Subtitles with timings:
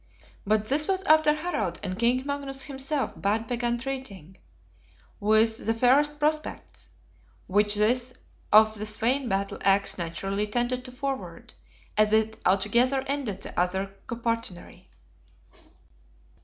[0.47, 4.37] But this was after Harald and King Magnus himself bad begun treating;
[5.19, 6.89] with the fairest prospects,
[7.45, 8.11] which this
[8.51, 11.53] of the $vein battle axe naturally tended to forward,
[11.99, 14.89] as it altogether ended the other copartnery.